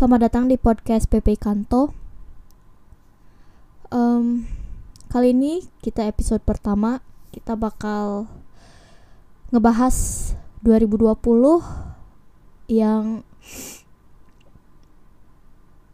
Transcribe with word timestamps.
Selamat 0.00 0.32
datang 0.32 0.48
di 0.48 0.56
podcast 0.56 1.04
PP 1.12 1.36
Kanto. 1.36 1.92
Um, 3.92 4.48
kali 5.12 5.36
ini 5.36 5.68
kita 5.84 6.08
episode 6.08 6.40
pertama 6.40 7.04
kita 7.28 7.52
bakal 7.52 8.24
ngebahas 9.52 9.92
2020 10.64 11.20
yang 12.72 13.20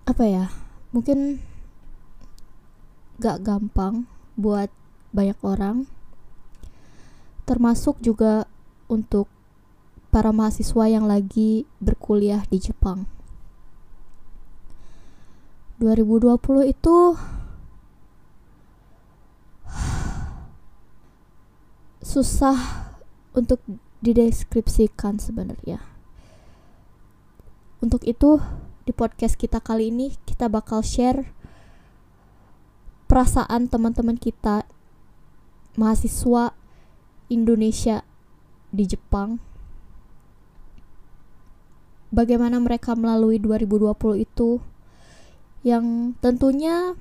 apa 0.06 0.22
ya? 0.22 0.54
Mungkin 0.94 1.42
gak 3.18 3.42
gampang 3.42 4.06
buat 4.38 4.70
banyak 5.10 5.38
orang, 5.42 5.90
termasuk 7.42 7.98
juga 7.98 8.46
untuk 8.86 9.26
para 10.14 10.30
mahasiswa 10.30 10.86
yang 10.86 11.10
lagi 11.10 11.66
berkuliah 11.82 12.46
di 12.46 12.62
Jepang. 12.62 13.15
2020 15.76 16.72
itu 16.72 16.96
susah 22.00 22.56
untuk 23.36 23.60
dideskripsikan 24.00 25.20
sebenarnya. 25.20 25.84
Untuk 27.84 28.08
itu 28.08 28.40
di 28.88 28.96
podcast 28.96 29.36
kita 29.36 29.60
kali 29.60 29.92
ini 29.92 30.16
kita 30.24 30.48
bakal 30.48 30.80
share 30.80 31.28
perasaan 33.04 33.68
teman-teman 33.68 34.16
kita 34.16 34.64
mahasiswa 35.76 36.56
Indonesia 37.28 38.00
di 38.72 38.88
Jepang. 38.88 39.36
Bagaimana 42.08 42.56
mereka 42.64 42.96
melalui 42.96 43.36
2020 43.36 44.24
itu 44.24 44.64
yang 45.66 46.14
tentunya 46.22 46.94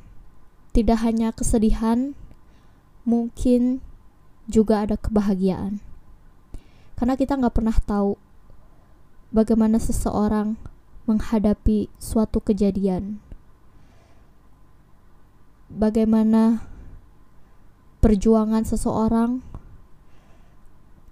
tidak 0.73 1.05
hanya 1.05 1.29
kesedihan, 1.29 2.17
mungkin 3.05 3.85
juga 4.49 4.81
ada 4.81 4.97
kebahagiaan. 4.97 5.77
Karena 6.97 7.13
kita 7.13 7.37
nggak 7.37 7.61
pernah 7.61 7.77
tahu 7.77 8.17
bagaimana 9.29 9.77
seseorang 9.77 10.57
menghadapi 11.05 11.93
suatu 12.01 12.41
kejadian. 12.41 13.21
Bagaimana 15.69 16.65
perjuangan 18.01 18.65
seseorang 18.65 19.45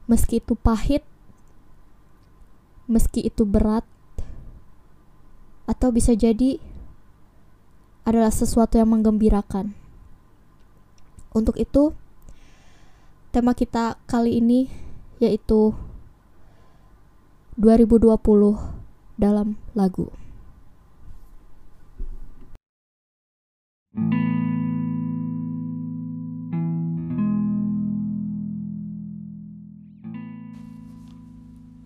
meski 0.09 0.41
itu 0.41 0.57
pahit, 0.57 1.05
meski 2.89 3.29
itu 3.29 3.45
berat, 3.45 3.85
atau 5.69 5.93
bisa 5.93 6.17
jadi 6.17 6.57
adalah 8.03 8.31
sesuatu 8.31 8.75
yang 8.75 8.91
menggembirakan. 8.91 9.71
Untuk 11.33 11.55
itu, 11.57 11.95
tema 13.33 13.55
kita 13.57 13.97
kali 14.05 14.37
ini 14.37 14.69
yaitu 15.17 15.71
2020 17.55 18.13
dalam 19.15 19.55
lagu. 19.73 20.11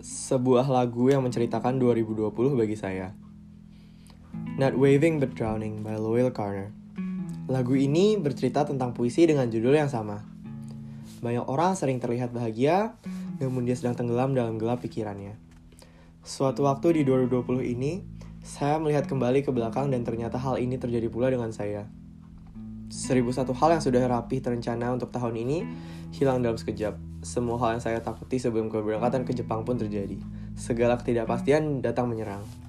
Sebuah 0.03 0.67
lagu 0.67 1.07
yang 1.07 1.23
menceritakan 1.23 1.79
2020 1.79 2.59
bagi 2.59 2.75
saya. 2.75 3.26
Not 4.57 4.73
Waving 4.73 5.21
But 5.21 5.37
Drowning 5.37 5.85
by 5.85 6.01
Lowell 6.01 6.33
Carner. 6.33 6.73
Lagu 7.45 7.77
ini 7.77 8.17
bercerita 8.17 8.65
tentang 8.65 8.89
puisi 8.89 9.29
dengan 9.29 9.45
judul 9.53 9.77
yang 9.77 9.85
sama. 9.85 10.25
Banyak 11.21 11.45
orang 11.45 11.77
sering 11.77 12.01
terlihat 12.01 12.33
bahagia, 12.33 12.97
namun 13.37 13.69
dia 13.69 13.77
sedang 13.77 13.93
tenggelam 13.93 14.33
dalam 14.33 14.57
gelap 14.57 14.81
pikirannya. 14.81 15.37
Suatu 16.25 16.65
waktu 16.65 16.97
di 16.97 17.01
2020 17.05 17.69
ini, 17.69 18.01
saya 18.41 18.81
melihat 18.81 19.05
kembali 19.05 19.45
ke 19.45 19.53
belakang 19.53 19.93
dan 19.93 20.01
ternyata 20.01 20.41
hal 20.41 20.57
ini 20.57 20.81
terjadi 20.81 21.05
pula 21.05 21.29
dengan 21.29 21.53
saya. 21.53 21.85
Seribu 22.89 23.29
satu 23.29 23.53
hal 23.53 23.77
yang 23.77 23.83
sudah 23.85 24.01
rapi 24.09 24.41
terencana 24.41 24.89
untuk 24.89 25.13
tahun 25.13 25.37
ini 25.37 25.69
hilang 26.17 26.41
dalam 26.41 26.57
sekejap. 26.57 26.97
Semua 27.21 27.61
hal 27.61 27.77
yang 27.77 27.83
saya 27.85 28.01
takuti 28.01 28.41
sebelum 28.41 28.73
keberangkatan 28.73 29.21
ke 29.21 29.37
Jepang 29.37 29.61
pun 29.61 29.77
terjadi. 29.77 30.17
Segala 30.57 30.97
ketidakpastian 30.97 31.85
datang 31.85 32.09
menyerang. 32.09 32.66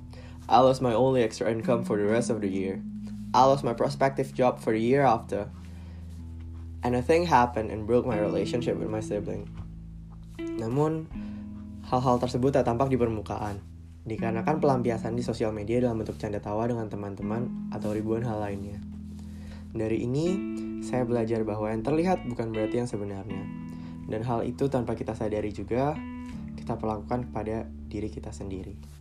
I 0.48 0.64
lost 0.64 0.80
my 0.80 0.96
only 0.96 1.20
extra 1.20 1.52
income 1.52 1.84
for 1.84 2.00
the 2.00 2.08
rest 2.08 2.32
of 2.32 2.40
the 2.40 2.48
year. 2.48 2.80
I 3.36 3.44
lost 3.44 3.68
my 3.68 3.76
prospective 3.76 4.32
job 4.32 4.56
for 4.56 4.72
the 4.72 4.80
year 4.80 5.04
after. 5.04 5.52
And 6.80 6.96
a 6.96 7.04
thing 7.04 7.28
happened 7.28 7.68
and 7.68 7.84
broke 7.84 8.08
my 8.08 8.16
relationship 8.16 8.80
with 8.80 8.88
my 8.88 9.04
sibling. 9.04 9.44
Namun, 10.40 11.04
hal-hal 11.84 12.16
tersebut 12.16 12.56
tak 12.56 12.64
tampak 12.64 12.88
di 12.88 12.96
permukaan. 12.96 13.60
Dikarenakan 14.08 14.56
pelampiasan 14.56 15.12
di 15.12 15.20
sosial 15.20 15.52
media 15.52 15.84
dalam 15.84 16.00
bentuk 16.00 16.16
canda 16.16 16.40
tawa 16.40 16.64
dengan 16.64 16.88
teman-teman 16.88 17.68
atau 17.68 17.92
ribuan 17.92 18.24
hal 18.24 18.40
lainnya. 18.40 18.80
Dari 19.76 20.00
ini, 20.00 20.26
saya 20.80 21.04
belajar 21.04 21.44
bahwa 21.44 21.68
yang 21.68 21.84
terlihat 21.84 22.24
bukan 22.24 22.56
berarti 22.56 22.80
yang 22.80 22.88
sebenarnya. 22.88 23.44
Dan 24.08 24.24
hal 24.24 24.48
itu 24.48 24.72
tanpa 24.72 24.96
kita 24.96 25.12
sadari 25.12 25.52
juga, 25.52 25.92
kita 26.56 26.80
perlakukan 26.80 27.28
kepada 27.28 27.68
diri 27.68 28.08
kita 28.08 28.32
sendiri. 28.32 28.98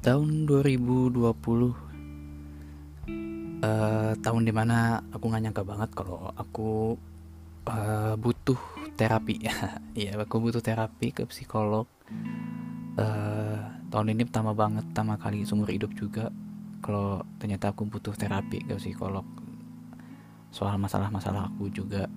Tahun 0.00 0.48
2020 0.48 1.20
uh, 1.20 1.28
eh, 3.60 4.12
tahun 4.16 4.42
di 4.48 4.52
mana 4.56 5.04
aku 5.12 5.28
nggak 5.28 5.42
nyangka 5.44 5.64
banget 5.64 5.90
kalau 5.92 6.32
aku 6.32 6.96
uh, 7.68 8.16
butuh 8.16 8.56
terapi. 8.96 9.44
Ya 9.92 10.16
aku 10.16 10.40
butuh 10.40 10.64
terapi 10.64 11.12
ke 11.12 11.28
psikolog. 11.28 11.84
Uh, 12.96 13.60
tahun 13.92 14.16
ini 14.16 14.24
pertama 14.24 14.56
banget 14.56 14.88
pertama 14.88 15.20
kali 15.20 15.44
seumur 15.44 15.68
hidup 15.68 15.92
juga 15.92 16.32
kalau 16.80 17.20
ternyata 17.36 17.76
aku 17.76 17.84
butuh 17.84 18.16
terapi 18.16 18.64
ke 18.66 18.74
psikolog 18.80 19.24
soal 20.50 20.74
masalah-masalah 20.80 21.54
aku 21.54 21.70
juga 21.70 22.10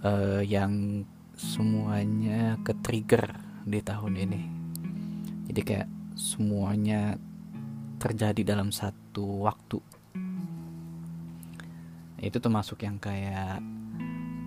uh, 0.00 0.40
yang 0.40 1.04
semuanya 1.36 2.56
ke 2.62 2.72
trigger 2.80 3.34
di 3.66 3.82
tahun 3.82 4.14
ini. 4.16 4.42
Jadi 5.50 5.60
kayak 5.66 5.99
semuanya 6.14 7.18
terjadi 8.00 8.56
dalam 8.56 8.72
satu 8.72 9.44
waktu. 9.44 9.78
Itu 12.20 12.36
termasuk 12.40 12.84
yang 12.84 12.96
kayak 13.00 13.60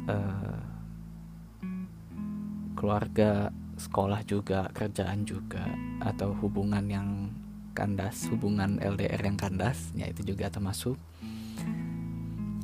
uh, 0.09 0.62
keluarga 2.74 3.53
sekolah 3.78 4.22
juga 4.25 4.69
kerjaan 4.74 5.25
juga 5.25 5.66
atau 6.01 6.35
hubungan 6.41 6.85
yang 6.85 7.09
kandas 7.74 8.30
hubungan 8.30 8.78
LDR 8.78 9.18
yang 9.25 9.38
kandas 9.38 9.90
ya 9.97 10.06
itu 10.09 10.34
juga 10.34 10.50
termasuk. 10.50 10.97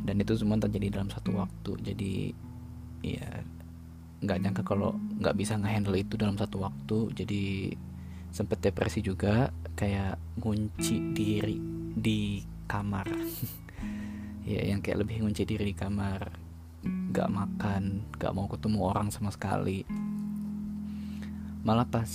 Dan 0.05 0.15
itu 0.21 0.33
semua 0.37 0.57
terjadi 0.57 0.97
dalam 0.97 1.09
satu 1.13 1.37
waktu. 1.37 1.71
Jadi 1.85 2.13
ya 3.05 3.29
nggak 4.19 4.39
nyangka 4.41 4.63
kalau 4.65 4.97
nggak 5.21 5.37
bisa 5.37 5.57
ngehandle 5.57 5.97
itu 5.97 6.17
dalam 6.17 6.37
satu 6.37 6.65
waktu. 6.65 7.13
Jadi 7.13 7.73
sempet 8.29 8.61
depresi 8.61 9.01
juga 9.01 9.49
kayak 9.75 10.39
ngunci 10.41 10.95
diri 11.13 11.57
di 11.95 12.43
kamar. 12.69 13.07
Ya 14.49 14.65
yang 14.65 14.81
kayak 14.81 15.05
lebih 15.05 15.21
ngunci 15.21 15.45
diri 15.45 15.69
di 15.69 15.75
kamar 15.77 16.25
gak 17.13 17.29
makan 17.29 18.01
gak 18.17 18.33
mau 18.33 18.49
ketemu 18.49 18.81
orang 18.81 19.13
sama 19.13 19.29
sekali. 19.29 19.85
Malah 21.61 21.85
pas 21.85 22.09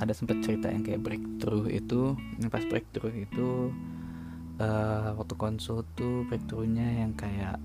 ada 0.00 0.16
sempet 0.16 0.40
cerita 0.40 0.72
yang 0.72 0.80
kayak 0.80 1.04
breakthrough 1.04 1.68
itu 1.68 2.16
pas 2.48 2.64
breakthrough 2.64 3.28
itu 3.28 3.68
uh, 4.64 5.12
waktu 5.12 5.34
konsul 5.36 5.84
tuh 5.92 6.24
breakthroughnya 6.26 7.04
yang 7.04 7.12
kayak 7.12 7.60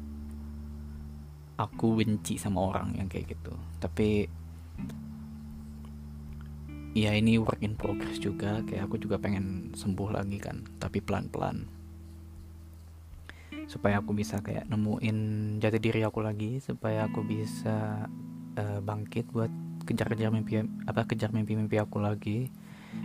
aku 1.59 1.99
benci 1.99 2.39
sama 2.39 2.71
orang 2.71 2.95
yang 2.95 3.07
kayak 3.07 3.35
gitu. 3.35 3.53
Tapi 3.83 4.27
ya 6.97 7.13
ini 7.13 7.37
work 7.37 7.61
in 7.61 7.77
progress 7.77 8.17
juga. 8.17 8.61
Kayak 8.65 8.89
aku 8.89 8.95
juga 9.01 9.21
pengen 9.21 9.75
sembuh 9.75 10.09
lagi 10.13 10.37
kan 10.41 10.65
tapi 10.81 11.01
pelan-pelan. 11.03 11.67
Supaya 13.69 14.01
aku 14.01 14.17
bisa 14.17 14.41
kayak 14.41 14.65
nemuin 14.65 15.17
jati 15.61 15.77
diri 15.77 16.01
aku 16.01 16.25
lagi 16.25 16.57
supaya 16.57 17.05
aku 17.05 17.21
bisa 17.21 18.09
uh, 18.57 18.79
bangkit 18.81 19.29
buat 19.29 19.51
kejar-kejar 19.85 20.29
mimpi 20.33 20.61
apa 20.89 21.05
kejar 21.05 21.29
mimpi-mimpi 21.29 21.77
aku 21.77 22.01
lagi. 22.01 22.49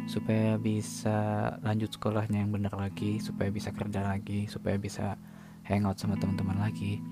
Supaya 0.09 0.57
bisa 0.57 1.53
lanjut 1.61 1.93
sekolahnya 1.93 2.41
yang 2.41 2.53
benar 2.53 2.73
lagi 2.73 3.21
supaya 3.21 3.53
bisa 3.53 3.69
kerja 3.69 4.01
lagi 4.01 4.49
supaya 4.49 4.81
bisa 4.81 5.21
hangout 5.69 6.01
sama 6.01 6.17
teman-teman 6.17 6.57
lagi. 6.57 7.05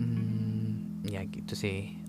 Hmm, 0.00 1.04
ya 1.04 1.28
gitu 1.28 1.52
sih 1.52 2.05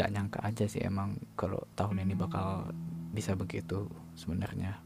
gak 0.00 0.12
nyangka 0.16 0.40
aja 0.40 0.64
sih 0.64 0.80
emang 0.80 1.20
kalau 1.36 1.60
tahun 1.76 2.08
ini 2.08 2.16
bakal 2.16 2.72
bisa 3.12 3.36
begitu 3.36 3.84
sebenarnya. 4.16 4.80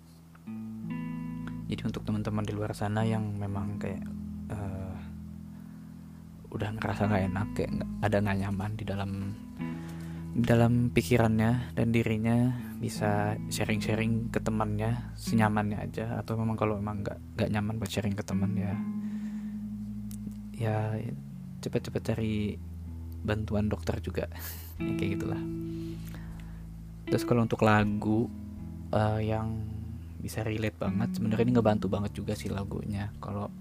Jadi 1.71 1.83
untuk 1.87 2.03
teman-teman 2.03 2.43
di 2.43 2.51
luar 2.51 2.75
sana 2.75 3.07
yang 3.07 3.39
memang 3.39 3.79
kayak 3.79 4.03
uh, 4.51 4.99
udah 6.51 6.69
ngerasa 6.75 7.07
gak 7.07 7.25
enak 7.31 7.49
kayak 7.55 7.71
ada 8.03 8.17
nggak 8.19 8.39
nyaman 8.43 8.71
di 8.75 8.85
dalam 8.85 9.11
di 10.35 10.43
dalam 10.43 10.91
pikirannya 10.91 11.79
dan 11.79 11.95
dirinya 11.95 12.51
bisa 12.83 13.39
sharing-sharing 13.55 14.35
ke 14.35 14.43
temannya 14.43 15.15
senyamannya 15.15 15.79
aja. 15.79 16.19
Atau 16.19 16.35
memang 16.35 16.59
kalau 16.59 16.75
memang 16.83 17.07
nggak 17.07 17.39
nggak 17.39 17.51
nyaman 17.55 17.79
buat 17.79 17.91
sharing 17.91 18.19
ke 18.19 18.27
teman 18.27 18.51
ya 18.59 18.75
ya 20.55 20.95
cepat-cepat 21.63 22.03
cari 22.15 22.55
bantuan 23.25 23.67
dokter 23.73 23.99
juga. 24.05 24.29
Ya, 24.75 24.91
kayak 24.99 25.23
gitulah. 25.23 25.39
Terus 27.07 27.23
kalau 27.23 27.47
untuk 27.47 27.63
lagu 27.63 28.27
uh, 28.91 29.23
yang 29.23 29.55
bisa 30.19 30.43
relate 30.43 30.75
banget 30.75 31.15
sebenarnya 31.15 31.47
ini 31.47 31.55
ngebantu 31.55 31.87
banget 31.87 32.11
juga 32.11 32.35
sih 32.35 32.51
lagunya. 32.51 33.15
Kalau 33.23 33.55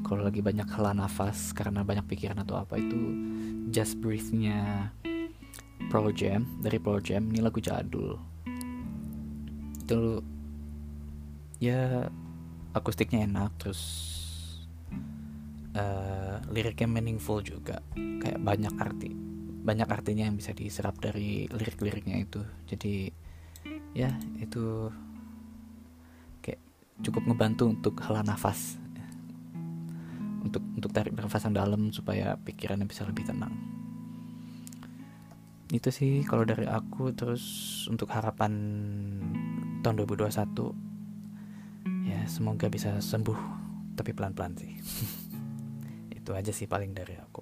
kalau 0.00 0.24
lagi 0.24 0.40
banyak 0.40 0.64
hela 0.64 0.96
nafas 0.96 1.52
karena 1.52 1.84
banyak 1.84 2.08
pikiran 2.08 2.40
atau 2.40 2.56
apa 2.56 2.80
itu 2.80 2.96
just 3.68 4.00
breathe-nya 4.00 4.88
Pro 5.92 6.08
Jam 6.08 6.48
dari 6.64 6.80
Pro 6.80 7.04
Jam 7.04 7.28
ini 7.28 7.44
lagu 7.44 7.60
jadul. 7.60 8.16
Itu 9.84 10.24
ya 11.60 12.08
akustiknya 12.72 13.28
enak 13.28 13.50
terus 13.60 13.82
uh, 15.76 16.40
liriknya 16.50 16.88
meaningful 16.88 17.44
juga. 17.44 17.84
Kayak 17.94 18.40
banyak 18.40 18.74
arti 18.80 19.26
banyak 19.66 19.90
artinya 19.90 20.30
yang 20.30 20.38
bisa 20.38 20.54
diserap 20.54 21.02
dari 21.02 21.50
lirik-liriknya 21.50 22.22
itu. 22.22 22.38
Jadi 22.70 23.10
ya 23.98 24.14
itu 24.38 24.94
kayak 26.38 26.62
cukup 27.02 27.26
ngebantu 27.26 27.66
untuk 27.66 27.98
hela 28.06 28.22
nafas. 28.22 28.78
Untuk 30.46 30.62
untuk 30.78 30.94
tarik 30.94 31.18
nafas 31.18 31.50
yang 31.50 31.58
dalam 31.58 31.90
supaya 31.90 32.38
pikirannya 32.38 32.86
bisa 32.86 33.02
lebih 33.02 33.26
tenang. 33.26 33.50
Itu 35.74 35.90
sih 35.90 36.22
kalau 36.22 36.46
dari 36.46 36.70
aku. 36.70 37.10
Terus 37.10 37.42
untuk 37.90 38.06
harapan 38.14 38.54
tahun 39.82 40.06
2021 40.06 40.86
ya 42.06 42.22
semoga 42.30 42.70
bisa 42.70 43.02
sembuh 43.02 43.38
tapi 43.98 44.14
pelan-pelan 44.14 44.54
sih 44.58 44.72
itu 46.26 46.34
aja 46.34 46.50
sih 46.50 46.66
paling 46.66 46.90
dari 46.90 47.14
aku. 47.14 47.38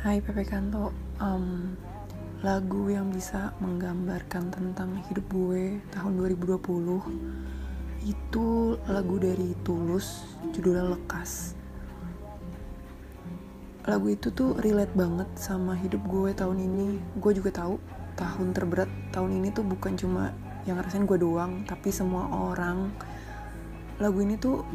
Hai 0.00 0.24
Pepe 0.24 0.48
Kanto. 0.48 0.88
Um, 1.20 1.76
lagu 2.40 2.88
yang 2.88 3.12
bisa 3.12 3.52
menggambarkan 3.60 4.48
tentang 4.48 4.96
hidup 5.12 5.28
gue 5.28 5.84
tahun 5.92 6.16
2020 6.16 8.08
itu 8.08 8.48
lagu 8.88 9.20
dari 9.20 9.52
Tulus 9.68 10.32
judulnya 10.56 10.96
Lekas. 10.96 11.52
Lagu 13.84 14.08
itu 14.08 14.32
tuh 14.32 14.56
relate 14.64 14.96
banget 14.96 15.28
sama 15.36 15.76
hidup 15.76 16.00
gue 16.08 16.32
tahun 16.32 16.56
ini. 16.56 16.96
Gue 17.20 17.36
juga 17.36 17.52
tahu 17.52 17.97
tahun 18.18 18.50
terberat 18.50 18.90
tahun 19.14 19.38
ini 19.38 19.54
tuh 19.54 19.62
bukan 19.62 19.94
cuma 19.94 20.34
yang 20.66 20.76
ngerasain 20.76 21.06
gue 21.06 21.18
doang 21.22 21.62
tapi 21.64 21.94
semua 21.94 22.26
orang. 22.28 22.90
Lagu 24.02 24.18
ini 24.18 24.34
tuh 24.34 24.66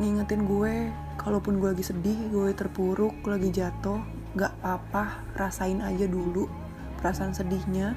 ngingetin 0.00 0.48
gue 0.48 0.88
kalaupun 1.20 1.60
gue 1.60 1.76
lagi 1.76 1.84
sedih 1.84 2.16
gue 2.32 2.50
terpuruk 2.56 3.14
lagi 3.28 3.52
jatuh 3.52 4.00
gak 4.34 4.50
apa-apa 4.62 5.22
rasain 5.38 5.84
aja 5.84 6.08
dulu 6.08 6.48
perasaan 6.98 7.36
sedihnya. 7.36 7.92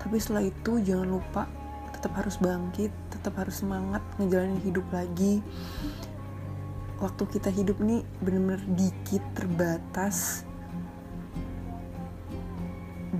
Tapi 0.00 0.16
setelah 0.16 0.46
itu 0.46 0.80
jangan 0.80 1.10
lupa 1.10 1.44
tetap 1.92 2.16
harus 2.16 2.40
bangkit 2.40 2.88
tetap 3.12 3.36
harus 3.36 3.60
semangat 3.60 4.00
ngejalanin 4.16 4.62
hidup 4.64 4.86
lagi. 4.88 5.44
Waktu 6.96 7.22
kita 7.28 7.52
hidup 7.52 7.76
nih 7.80 8.00
bener-bener 8.24 8.64
dikit 8.76 9.20
terbatas 9.36 10.48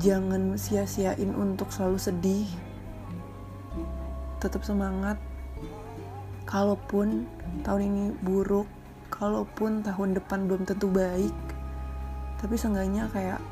jangan 0.01 0.57
sia-siain 0.57 1.37
untuk 1.37 1.69
selalu 1.69 2.01
sedih. 2.01 2.49
Tetap 4.41 4.65
semangat. 4.65 5.21
Kalaupun 6.49 7.29
tahun 7.63 7.83
ini 7.87 8.05
buruk 8.25 8.67
kalaupun 9.13 9.85
tahun 9.85 10.17
depan 10.17 10.49
belum 10.49 10.63
tentu 10.65 10.87
baik 10.89 11.35
tapi 12.41 12.55
seenggaknya 12.57 13.11
kayak 13.13 13.43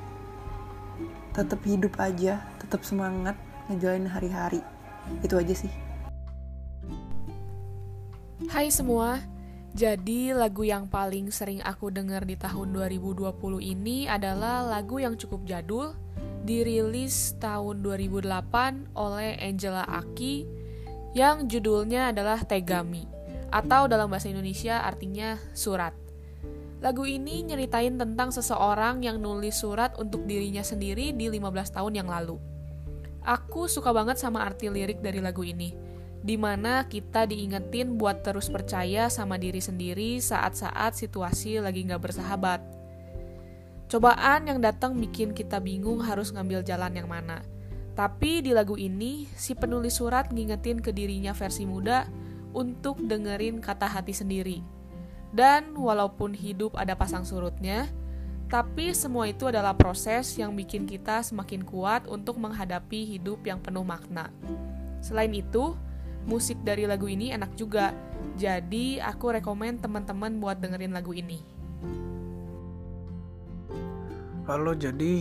tetap 1.37 1.61
hidup 1.67 1.93
aja 2.01 2.41
tetap 2.59 2.83
semangat 2.83 3.37
ngejalanin 3.69 4.09
hari-hari. 4.09 4.65
Itu 5.21 5.37
aja 5.37 5.55
sih. 5.55 5.71
Hai 8.49 8.73
semua 8.73 9.21
jadi 9.77 10.33
lagu 10.33 10.65
yang 10.65 10.89
paling 10.89 11.29
sering 11.29 11.61
aku 11.61 11.93
dengar 11.93 12.25
di 12.25 12.35
tahun 12.35 12.73
2020 12.73 13.29
ini 13.61 14.09
adalah 14.09 14.65
lagu 14.65 14.97
yang 14.99 15.15
cukup 15.15 15.45
jadul 15.45 15.93
dirilis 16.49 17.37
tahun 17.37 17.85
2008 17.85 18.97
oleh 18.97 19.37
Angela 19.37 19.85
Aki 19.85 20.49
yang 21.13 21.45
judulnya 21.45 22.09
adalah 22.09 22.41
Tegami 22.41 23.05
atau 23.53 23.85
dalam 23.85 24.09
bahasa 24.09 24.33
Indonesia 24.33 24.81
artinya 24.81 25.37
surat. 25.53 25.93
Lagu 26.81 27.05
ini 27.05 27.45
nyeritain 27.45 28.01
tentang 28.01 28.33
seseorang 28.33 29.05
yang 29.05 29.21
nulis 29.21 29.61
surat 29.61 29.93
untuk 30.01 30.25
dirinya 30.25 30.65
sendiri 30.65 31.13
di 31.13 31.29
15 31.29 31.77
tahun 31.77 31.93
yang 32.01 32.09
lalu. 32.09 32.41
Aku 33.29 33.69
suka 33.69 33.93
banget 33.93 34.17
sama 34.17 34.41
arti 34.41 34.73
lirik 34.73 35.05
dari 35.05 35.21
lagu 35.21 35.45
ini, 35.45 35.75
di 36.25 36.41
mana 36.41 36.87
kita 36.89 37.29
diingetin 37.29 38.01
buat 38.01 38.25
terus 38.25 38.49
percaya 38.49 39.13
sama 39.13 39.37
diri 39.37 39.61
sendiri 39.61 40.17
saat-saat 40.23 40.97
situasi 40.97 41.61
lagi 41.61 41.85
nggak 41.85 42.01
bersahabat. 42.09 42.78
Cobaan 43.89 44.45
yang 44.45 44.61
datang 44.61 44.93
bikin 45.01 45.33
kita 45.33 45.65
bingung 45.65 46.05
harus 46.05 46.29
ngambil 46.37 46.61
jalan 46.61 46.93
yang 46.93 47.09
mana. 47.09 47.41
Tapi 47.97 48.45
di 48.45 48.53
lagu 48.53 48.77
ini, 48.77 49.25
si 49.33 49.57
penulis 49.57 49.97
surat 49.97 50.29
ngingetin 50.29 50.79
ke 50.79 50.93
dirinya 50.93 51.33
versi 51.33 51.65
muda 51.65 52.05
untuk 52.53 53.01
dengerin 53.01 53.65
kata 53.65 53.89
hati 53.89 54.13
sendiri. 54.13 54.61
Dan 55.33 55.73
walaupun 55.73 56.37
hidup 56.37 56.77
ada 56.77 56.93
pasang 56.95 57.25
surutnya, 57.25 57.89
tapi 58.53 58.93
semua 58.93 59.29
itu 59.29 59.49
adalah 59.49 59.73
proses 59.73 60.37
yang 60.37 60.53
bikin 60.53 60.85
kita 60.85 61.25
semakin 61.25 61.65
kuat 61.65 62.05
untuk 62.09 62.37
menghadapi 62.37 63.17
hidup 63.17 63.41
yang 63.45 63.61
penuh 63.61 63.89
makna. 63.89 64.29
Selain 65.01 65.33
itu, 65.33 65.77
musik 66.29 66.61
dari 66.61 66.85
lagu 66.85 67.09
ini 67.09 67.33
enak 67.33 67.57
juga. 67.57 67.97
Jadi, 68.37 69.01
aku 69.01 69.33
rekomen 69.33 69.81
teman-teman 69.81 70.37
buat 70.41 70.61
dengerin 70.61 70.93
lagu 70.93 71.17
ini. 71.17 71.58
Halo, 74.49 74.73
jadi 74.73 75.21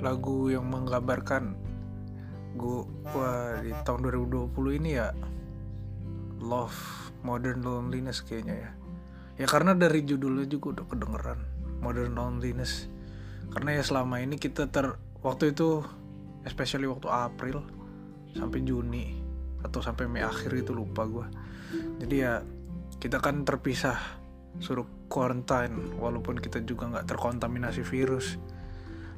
lagu 0.00 0.48
yang 0.48 0.64
menggambarkan 0.72 1.52
gua 2.56 3.60
di 3.60 3.68
tahun 3.84 4.00
2020 4.00 4.80
ini 4.80 4.96
ya? 4.96 5.12
Love 6.40 7.12
Modern 7.20 7.60
Loneliness 7.60 8.24
kayaknya 8.24 8.56
ya. 8.56 8.70
Ya 9.44 9.46
karena 9.46 9.76
dari 9.76 10.08
judulnya 10.08 10.48
juga 10.48 10.80
udah 10.80 10.86
kedengeran 10.88 11.40
modern 11.84 12.16
loneliness. 12.16 12.88
Karena 13.52 13.76
ya 13.76 13.84
selama 13.84 14.24
ini 14.24 14.40
kita 14.40 14.64
ter 14.72 14.96
waktu 15.20 15.52
itu 15.52 15.84
especially 16.48 16.88
waktu 16.88 17.12
April 17.12 17.60
sampai 18.32 18.64
Juni 18.64 19.20
atau 19.62 19.84
sampai 19.84 20.08
Mei 20.10 20.24
akhir 20.24 20.50
itu 20.56 20.74
lupa 20.74 21.06
gue 21.06 21.26
jadi 22.02 22.14
ya 22.18 22.34
kita 22.98 23.22
kan 23.22 23.46
terpisah 23.46 23.98
suruh 24.58 24.84
quarantine 25.06 25.96
walaupun 25.96 26.36
kita 26.42 26.60
juga 26.66 26.90
nggak 26.90 27.06
terkontaminasi 27.08 27.86
virus 27.86 28.36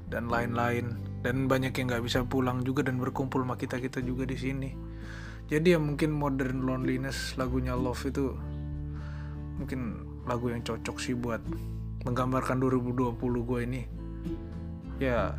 dan 0.08 0.28
lain-lain. 0.28 0.96
Dan 1.24 1.48
banyak 1.48 1.72
yang 1.72 1.88
nggak 1.88 2.04
bisa 2.04 2.20
pulang 2.28 2.60
juga 2.60 2.84
dan 2.84 3.00
berkumpul 3.00 3.40
sama 3.40 3.56
kita 3.56 3.80
kita 3.80 4.04
juga 4.04 4.28
di 4.28 4.36
sini. 4.36 4.70
Jadi 5.48 5.76
ya 5.76 5.80
mungkin 5.80 6.12
modern 6.12 6.64
loneliness 6.64 7.36
lagunya 7.36 7.76
Love 7.76 8.08
itu 8.08 8.32
mungkin 9.60 10.04
lagu 10.24 10.48
yang 10.48 10.64
cocok 10.64 10.96
sih 11.00 11.12
buat 11.12 11.40
menggambarkan 12.04 12.60
2020 12.60 13.16
gue 13.20 13.60
ini. 13.64 13.82
Ya 15.00 15.36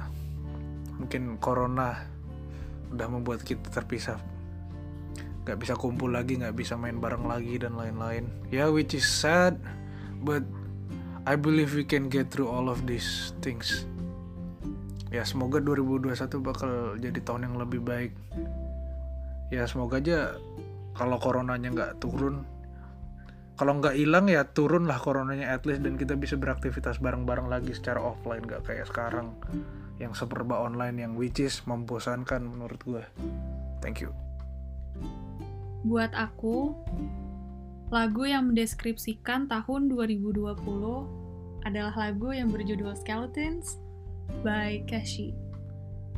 mungkin 0.97 1.37
corona 1.41 2.05
udah 2.93 3.07
membuat 3.09 3.41
kita 3.45 3.69
terpisah. 3.69 4.17
Nggak 5.45 5.57
bisa 5.61 5.73
kumpul 5.77 6.13
lagi 6.13 6.41
nggak 6.41 6.57
bisa 6.57 6.73
main 6.77 6.97
bareng 6.97 7.25
lagi 7.29 7.61
dan 7.61 7.77
lain-lain. 7.77 8.29
Ya 8.49 8.65
yeah, 8.65 8.67
which 8.69 8.97
is 8.97 9.05
sad 9.05 9.57
but 10.21 10.41
I 11.25 11.33
believe 11.37 11.73
we 11.73 11.85
can 11.85 12.09
get 12.09 12.29
through 12.29 12.49
all 12.49 12.69
of 12.69 12.85
these 12.85 13.33
things 13.41 13.89
ya 15.15 15.23
semoga 15.23 15.63
2021 15.63 16.11
bakal 16.43 16.99
jadi 16.99 17.19
tahun 17.23 17.47
yang 17.47 17.55
lebih 17.55 17.79
baik. 17.79 18.11
Ya 19.47 19.63
semoga 19.63 20.03
aja 20.03 20.35
kalau 20.95 21.15
coronanya 21.19 21.71
nggak 21.71 22.03
turun 22.03 22.43
kalau 23.55 23.79
nggak 23.79 23.95
hilang 23.95 24.27
ya 24.27 24.43
turun 24.51 24.83
lah 24.83 24.99
coronanya 24.99 25.55
at 25.55 25.63
least 25.63 25.79
dan 25.79 25.95
kita 25.95 26.19
bisa 26.19 26.35
beraktivitas 26.35 26.99
bareng-bareng 26.99 27.47
lagi 27.47 27.71
secara 27.71 28.03
offline 28.03 28.43
nggak 28.43 28.67
kayak 28.67 28.83
sekarang 28.83 29.31
yang 29.95 30.11
serba 30.11 30.59
online 30.59 30.99
yang 30.99 31.15
which 31.15 31.39
is 31.39 31.63
membosankan 31.63 32.43
menurut 32.43 32.79
gue 32.83 33.03
thank 33.79 34.03
you. 34.03 34.11
Buat 35.85 36.17
aku, 36.17 36.73
lagu 37.93 38.23
yang 38.25 38.49
mendeskripsikan 38.49 39.45
tahun 39.45 39.87
2020 39.93 40.41
adalah 41.61 41.93
lagu 41.93 42.33
yang 42.33 42.49
berjudul 42.49 42.97
Skeletons 42.97 43.84
by 44.43 44.83
Keshi. 44.85 45.33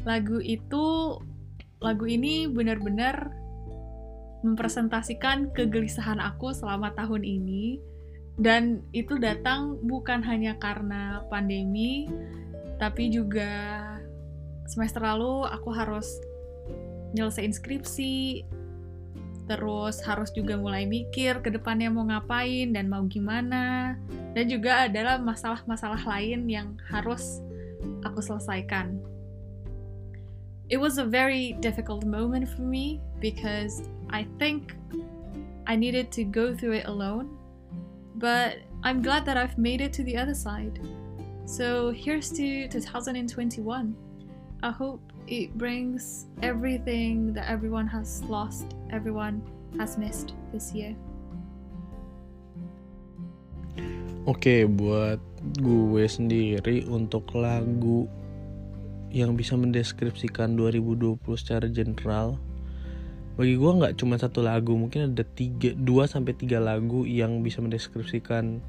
Lagu 0.03 0.39
itu, 0.39 1.17
lagu 1.79 2.05
ini 2.07 2.47
benar-benar 2.47 3.31
mempresentasikan 4.45 5.51
kegelisahan 5.51 6.21
aku 6.21 6.53
selama 6.53 6.93
tahun 6.93 7.25
ini 7.25 7.81
dan 8.37 8.85
itu 8.93 9.17
datang 9.17 9.81
bukan 9.81 10.21
hanya 10.21 10.53
karena 10.61 11.25
pandemi 11.33 12.05
tapi 12.77 13.09
juga 13.09 13.81
semester 14.69 15.01
lalu 15.01 15.49
aku 15.49 15.73
harus 15.73 16.05
nyelesain 17.17 17.49
skripsi 17.49 18.45
terus 19.49 20.03
harus 20.05 20.29
juga 20.35 20.59
mulai 20.59 20.85
mikir 20.85 21.41
ke 21.41 21.49
depannya 21.49 21.89
mau 21.89 22.05
ngapain 22.05 22.69
dan 22.75 22.91
mau 22.91 23.01
gimana 23.09 23.95
dan 24.37 24.45
juga 24.45 24.85
adalah 24.85 25.17
masalah-masalah 25.17 26.03
lain 26.05 26.45
yang 26.45 26.77
harus 26.93 27.41
aku 28.06 28.20
selesaikan. 28.22 29.00
It 30.68 30.77
was 30.77 31.00
a 31.00 31.06
very 31.08 31.56
difficult 31.63 32.04
moment 32.04 32.50
for 32.51 32.62
me 32.62 33.00
because 33.24 33.88
I 34.12 34.27
think 34.36 34.75
I 35.66 35.75
needed 35.75 36.12
to 36.20 36.24
go 36.27 36.51
through 36.51 36.84
it 36.84 36.86
alone, 36.88 37.38
but 38.20 38.60
I'm 38.84 39.01
glad 39.01 39.24
that 39.25 39.38
I've 39.38 39.58
made 39.58 39.80
it 39.80 39.94
to 39.96 40.04
the 40.04 40.18
other 40.18 40.36
side. 40.36 40.80
So 41.48 41.92
here's 41.96 42.30
to 42.36 42.68
2021. 42.68 43.96
I 44.63 44.72
hope 44.72 45.00
it 45.27 45.58
brings 45.58 46.27
everything 46.42 47.32
that 47.34 47.48
everyone 47.48 47.88
has 47.88 48.24
lost, 48.27 48.75
everyone 48.92 49.42
has 49.80 49.98
missed 49.98 50.34
this 50.51 50.74
year. 50.74 50.96
Oke, 54.27 54.68
buat 54.68 55.24
gue 55.56 56.04
sendiri 56.10 56.84
untuk 56.92 57.32
lagu 57.32 58.10
yang 59.13 59.39
bisa 59.39 59.56
mendeskripsikan 59.56 60.60
2020 60.60 61.18
secara 61.39 61.72
general. 61.72 62.36
Bagi 63.39 63.56
gue 63.56 63.72
nggak 63.72 63.96
cuma 64.01 64.20
satu 64.20 64.44
lagu 64.44 64.74
mungkin 64.75 65.13
ada 65.13 65.24
tiga 65.24 65.72
dua 65.77 66.10
sampai 66.10 66.34
tiga 66.34 66.58
lagu 66.58 67.06
yang 67.06 67.46
bisa 67.46 67.62
mendeskripsikan 67.63 68.60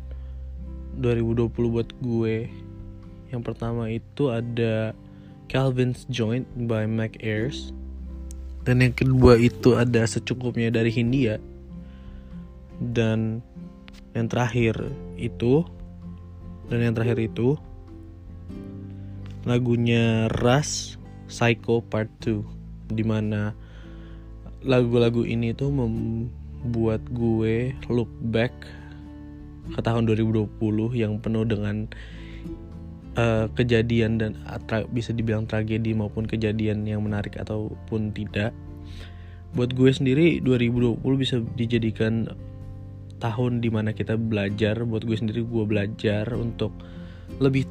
2020 1.01 1.51
buat 1.51 1.89
gue. 1.99 2.47
Yang 3.33 3.43
pertama 3.43 3.89
itu 3.91 4.31
ada 4.31 4.93
Calvin's 5.49 6.05
Joint 6.13 6.47
by 6.55 6.85
Mac 6.85 7.17
Ayres 7.25 7.73
dan 8.69 8.85
yang 8.85 8.93
kedua 8.93 9.41
itu 9.41 9.81
ada 9.81 10.05
secukupnya 10.05 10.69
dari 10.69 10.93
Hindia. 10.93 11.41
Dan 12.77 13.41
yang 14.13 14.29
terakhir 14.29 14.77
itu 15.17 15.65
dan 16.69 16.79
yang 16.85 16.95
terakhir 16.95 17.19
itu 17.21 17.57
lagunya 19.49 20.29
Ras 20.41 21.01
Psycho 21.29 21.81
Part 21.81 22.13
2 22.25 22.93
di 22.93 23.05
mana 23.05 23.53
lagu-lagu 24.65 25.25
ini 25.25 25.53
tuh 25.57 25.73
membuat 25.73 27.05
gue 27.13 27.73
look 27.89 28.11
back 28.33 28.53
ke 29.69 29.81
tahun 29.85 30.09
2020 30.09 30.97
yang 30.97 31.21
penuh 31.21 31.45
dengan 31.45 31.89
uh, 33.17 33.47
kejadian 33.53 34.17
dan 34.21 34.33
bisa 34.93 35.13
dibilang 35.13 35.45
tragedi 35.45 35.93
maupun 35.93 36.25
kejadian 36.25 36.89
yang 36.89 37.05
menarik 37.05 37.37
ataupun 37.37 38.13
tidak. 38.17 38.57
Buat 39.57 39.73
gue 39.77 39.91
sendiri 39.93 40.45
2020 40.45 41.01
bisa 41.17 41.41
dijadikan 41.57 42.29
tahun 43.19 43.61
di 43.61 43.69
mana 43.69 43.93
kita 43.93 44.15
belajar 44.17 44.87
buat 44.87 45.03
gue 45.03 45.19
sendiri 45.19 45.43
gue 45.43 45.65
belajar 45.67 46.31
untuk 46.35 46.73
lebih 47.43 47.67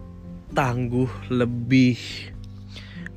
tangguh, 0.51 1.10
lebih 1.34 1.98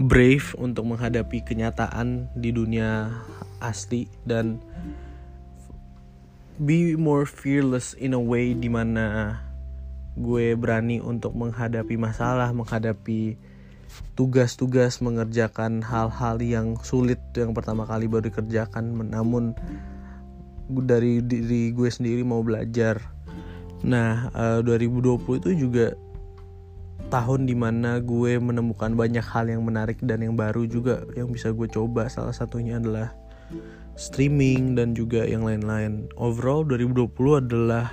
brave 0.01 0.57
untuk 0.57 0.89
menghadapi 0.89 1.45
kenyataan 1.45 2.33
di 2.33 2.51
dunia 2.51 3.13
asli 3.61 4.09
dan 4.25 4.59
be 6.57 6.97
more 6.97 7.29
fearless 7.29 7.93
in 8.01 8.17
a 8.17 8.21
way 8.21 8.57
di 8.57 8.73
mana 8.73 9.37
gue 10.17 10.57
berani 10.57 10.99
untuk 10.99 11.37
menghadapi 11.37 11.97
masalah, 12.01 12.51
menghadapi 12.53 13.37
tugas-tugas, 14.15 15.01
mengerjakan 15.01 15.83
hal-hal 15.83 16.37
yang 16.43 16.79
sulit 16.85 17.19
yang 17.35 17.57
pertama 17.57 17.89
kali 17.89 18.07
baru 18.07 18.29
dikerjakan, 18.29 19.11
namun 19.11 19.57
dari 20.87 21.19
diri 21.21 21.75
gue 21.75 21.91
sendiri 21.91 22.23
mau 22.23 22.41
belajar. 22.47 23.03
Nah, 23.83 24.31
2020 24.63 25.19
eh, 25.19 25.39
itu 25.41 25.51
juga 25.67 25.87
tahun 27.11 27.51
di 27.51 27.59
mana 27.59 27.99
gue 27.99 28.39
menemukan 28.39 28.95
banyak 28.95 29.25
hal 29.25 29.51
yang 29.51 29.67
menarik 29.67 29.99
dan 30.07 30.23
yang 30.23 30.39
baru 30.39 30.65
juga 30.65 31.03
yang 31.19 31.29
bisa 31.35 31.51
gue 31.51 31.67
coba. 31.67 32.07
Salah 32.07 32.33
satunya 32.33 32.79
adalah 32.79 33.11
streaming 33.99 34.79
dan 34.79 34.95
juga 34.95 35.27
yang 35.27 35.43
lain-lain. 35.43 36.07
Overall 36.15 36.63
2020 36.65 37.11
adalah 37.43 37.91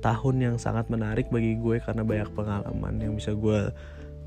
tahun 0.00 0.36
yang 0.40 0.56
sangat 0.56 0.88
menarik 0.88 1.28
bagi 1.28 1.56
gue 1.60 1.80
karena 1.80 2.02
banyak 2.04 2.28
pengalaman 2.32 3.00
yang 3.00 3.12
bisa 3.16 3.36
gue 3.36 3.72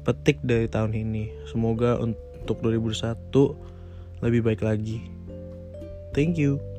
petik 0.06 0.40
dari 0.46 0.70
tahun 0.70 0.94
ini. 0.94 1.34
Semoga 1.50 1.98
untuk 2.00 2.62
2021 2.62 4.24
lebih 4.24 4.42
baik 4.46 4.62
lagi. 4.66 5.04
Thank 6.14 6.42
you 6.42 6.77